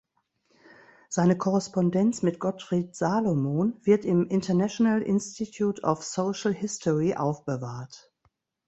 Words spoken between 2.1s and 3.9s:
mit Gottfried Salomon